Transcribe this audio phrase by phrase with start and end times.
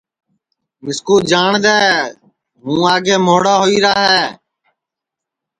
[0.83, 1.79] مِسکُو جاٹؔدؔے
[2.61, 4.23] ہُوں آگے مھوڑا ہوئیرا ہے